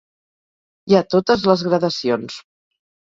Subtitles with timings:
[0.91, 2.39] Hi ha totes les gradacions.